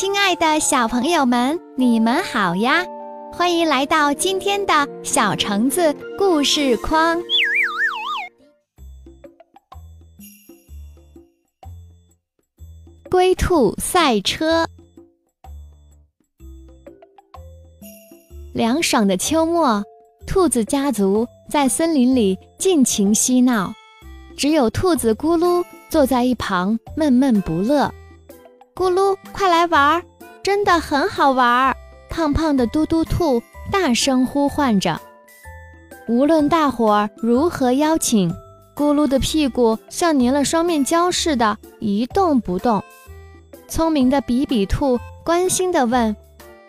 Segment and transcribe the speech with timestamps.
[0.00, 2.84] 亲爱的小朋友们，你们好呀！
[3.32, 7.20] 欢迎来到今天的小橙子故事框。
[13.10, 14.64] 龟兔赛车，
[18.54, 19.82] 凉爽的秋末，
[20.28, 23.74] 兔子家族在森林里尽情嬉闹，
[24.36, 27.92] 只有兔子咕噜坐在一旁闷闷不乐。
[28.78, 30.02] 咕噜，快来玩儿，
[30.40, 31.76] 真的很好玩儿！
[32.08, 35.00] 胖胖的嘟嘟兔大声呼唤着。
[36.06, 38.32] 无论大伙儿如何邀请，
[38.76, 42.80] 咕噜的屁股像粘了双面胶似的，一动不动。
[43.66, 46.14] 聪明的比比兔关心地问：“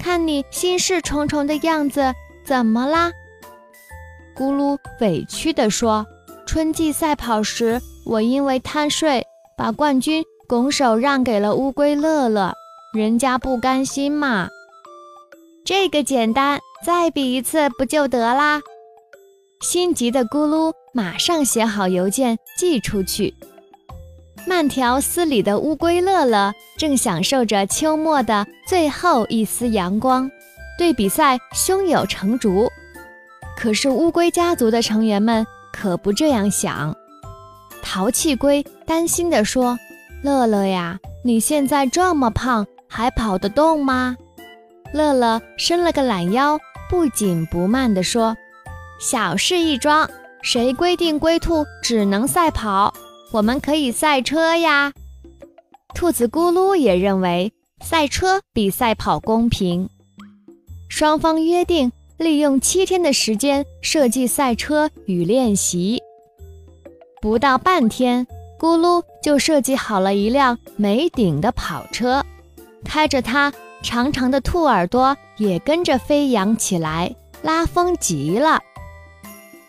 [0.00, 2.14] 看你心事重重的样子，
[2.46, 3.12] 怎么啦？”
[4.34, 6.06] 咕噜委屈地说
[6.48, 12.52] ：“春季赛跑时，我因为贪睡，把冠军。”拱手让给了乌龟乐乐，
[12.92, 14.48] 人家不甘心嘛。
[15.64, 18.60] 这个简单，再比一次不就得啦？
[19.60, 23.32] 心急的咕噜马上写好邮件寄出去。
[24.44, 30.28] 慢条斯理的乌龟乐乐正享受着秋末的最后一丝阳光，
[30.76, 32.68] 对比赛胸有成竹。
[33.56, 36.92] 可是乌龟家族的成员们可不这样想。
[37.80, 39.78] 淘气龟担心地说。
[40.22, 44.16] 乐乐呀，你现在这么胖，还跑得动吗？
[44.92, 46.58] 乐乐伸了个懒腰，
[46.90, 48.36] 不紧不慢地说
[49.00, 50.10] ：“小事一桩，
[50.42, 52.92] 谁规定龟兔只能赛跑？
[53.32, 54.92] 我们可以赛车呀。”
[55.94, 59.88] 兔子咕噜也认为赛车比赛跑公平。
[60.88, 66.02] 双方约定利用七天的时间设计赛车与练习，
[67.22, 68.26] 不到半天。
[68.58, 72.24] 咕噜就设计好了一辆没顶的跑车，
[72.84, 78.60] 开着它，长长的兔耳朵也跟着飞扬起来，拉风极了。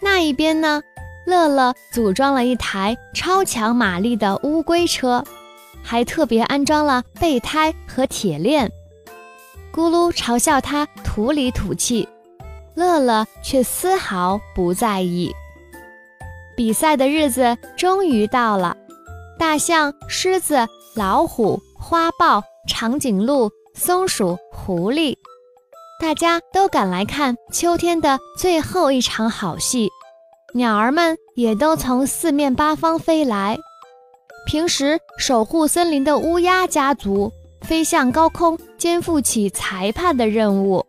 [0.00, 0.82] 那一边呢，
[1.26, 5.22] 乐乐组装了一台超强马力的乌龟车，
[5.82, 8.70] 还特别安装了备胎和铁链。
[9.72, 12.08] 咕噜嘲笑他土里土气，
[12.74, 15.32] 乐乐却丝毫不在意。
[16.56, 18.76] 比赛的日子终于到了。
[19.40, 25.16] 大象、狮子、老虎、花豹、长颈鹿、松鼠、狐狸，
[25.98, 29.88] 大家都赶来看秋天的最后一场好戏。
[30.52, 33.56] 鸟儿们也都从四面八方飞来。
[34.46, 40.84] 平时守护森林的乌鸦家族飞向高空，肩负起裁判的任务。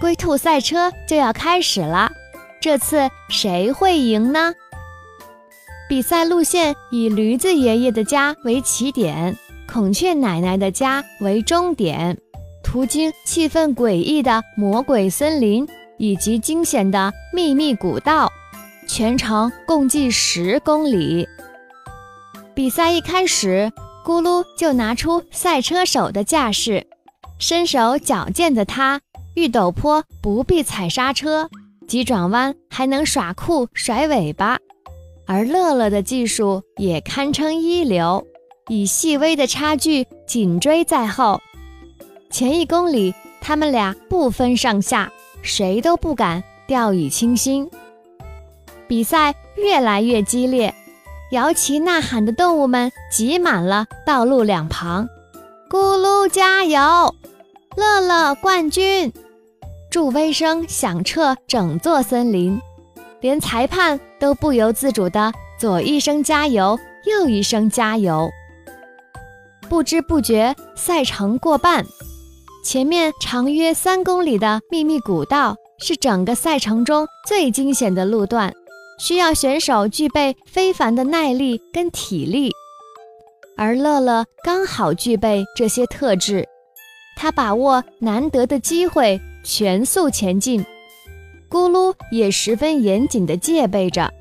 [0.00, 2.10] 龟兔赛车就要开始了，
[2.58, 4.54] 这次谁会赢呢？
[5.86, 9.36] 比赛路线以驴子爷爷的家为起点，
[9.66, 12.18] 孔雀奶奶的家为终点，
[12.62, 15.68] 途经气氛诡异的魔鬼森林
[15.98, 18.32] 以及惊险的秘密古道，
[18.88, 21.28] 全程共计十公里。
[22.54, 23.70] 比赛一开始，
[24.04, 26.86] 咕噜就拿出赛车手的架势，
[27.38, 29.02] 身手矫健的他，
[29.34, 31.50] 遇陡坡不必踩刹车，
[31.86, 34.58] 急转弯还能耍酷甩尾巴。
[35.26, 38.26] 而乐乐的技术也堪称一流，
[38.68, 41.40] 以细微的差距紧追在后。
[42.30, 45.10] 前一公里，他们俩不分上下，
[45.42, 47.70] 谁都不敢掉以轻心。
[48.86, 50.74] 比赛越来越激烈，
[51.30, 55.08] 摇旗呐喊的动物们挤满了道路两旁。
[55.70, 57.14] 咕噜加油，
[57.76, 59.12] 乐乐冠军！
[59.90, 62.60] 助威声响彻整座森林。
[63.24, 68.28] 连裁判都不由自主的左一声加油，右一声加油。
[69.66, 71.86] 不知不觉，赛程过半。
[72.62, 78.52] 前面长约三公里的秘密古道是整个赛程中最惊险的路段，
[78.98, 82.52] 需要选手具备非凡的耐力跟体力。
[83.56, 86.46] 而乐乐刚好具备这些特质，
[87.16, 90.62] 他把握难得的机会，全速前进。
[91.54, 94.12] 咕噜也十分严谨地戒备着，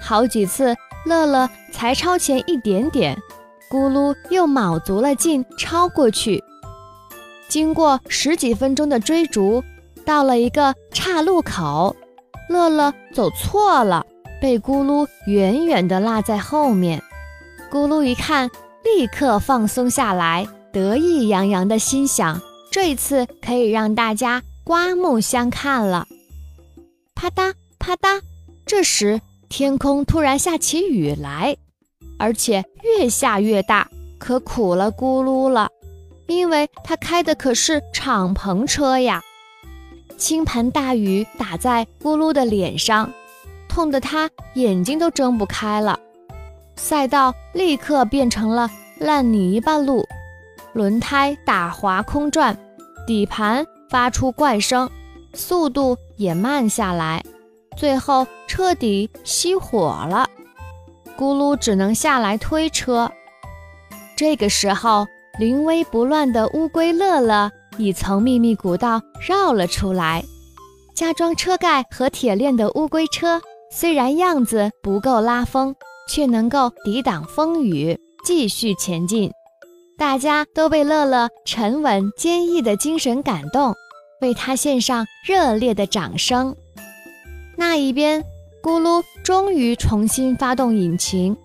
[0.00, 0.74] 好几次
[1.04, 3.14] 乐乐才超前一点点，
[3.70, 6.42] 咕噜又卯足了劲超过去。
[7.48, 9.62] 经过十几分钟的追逐，
[10.06, 11.94] 到了一个岔路口，
[12.48, 14.06] 乐乐走错了，
[14.40, 17.02] 被咕噜远远地落在后面。
[17.70, 18.50] 咕噜一看，
[18.82, 22.40] 立刻放松下来，得意洋洋地心想：
[22.70, 26.06] 这一次可以让大家刮目相看了。
[27.24, 28.20] 啪嗒啪嗒，
[28.66, 29.18] 这时
[29.48, 31.56] 天空突然下起雨来，
[32.18, 33.88] 而且越下越大，
[34.18, 35.70] 可苦了咕噜了，
[36.26, 39.22] 因为他开的可是敞篷车呀。
[40.18, 43.10] 倾盆大雨打在咕噜的脸上，
[43.70, 45.98] 痛得他眼睛都睁不开了。
[46.76, 50.06] 赛道立刻变成了烂泥巴路，
[50.74, 52.54] 轮胎打滑空转，
[53.06, 54.90] 底盘发出怪声，
[55.34, 57.22] 速度也慢下来，
[57.76, 60.28] 最后彻底熄火了。
[61.18, 63.10] 咕噜只能下来推车。
[64.16, 65.06] 这个时候，
[65.38, 70.24] 临危不乱的乌龟乐乐已从秘密古道绕了出来。
[70.94, 73.40] 加装车盖和铁链的乌龟车，
[73.72, 75.74] 虽然样子不够拉风，
[76.08, 79.32] 却能够抵挡风雨，继续前进。
[79.98, 83.74] 大家都被乐乐沉稳坚毅的精神感动，
[84.24, 86.56] 为他献上热烈的掌声。
[87.56, 88.24] 那一边，
[88.62, 91.36] 咕噜终于重新发动引擎，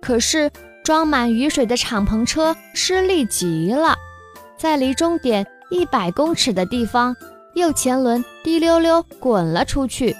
[0.00, 0.48] 可是
[0.84, 3.96] 装满雨水的敞篷车吃力极了，
[4.56, 7.16] 在离终点一百公尺的地方。
[7.54, 10.14] 右前轮滴溜溜滚了出去。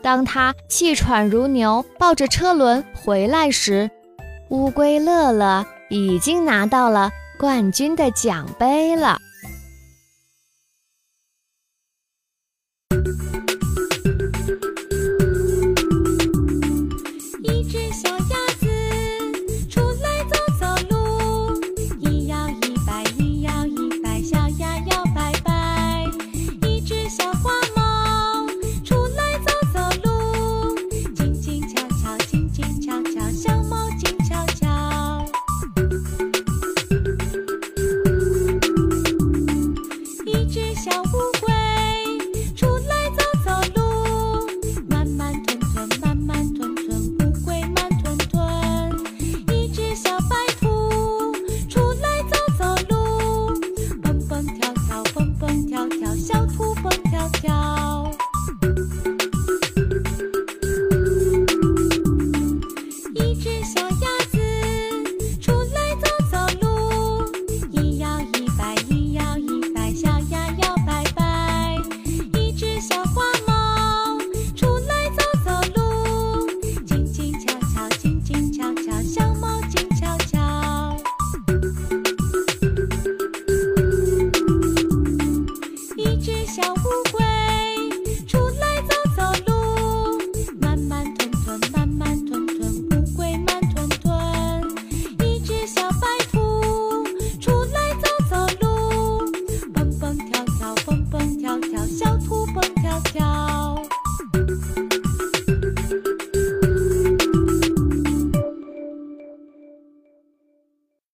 [0.00, 3.90] 当他气喘如牛，抱着车轮回来时，
[4.50, 7.10] 乌龟乐乐已经拿到了
[7.40, 9.18] 冠军的奖杯了。